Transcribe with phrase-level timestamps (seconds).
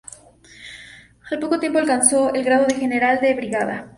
[1.29, 3.89] Al poco tiempo alcanzó el grado de general de brigada.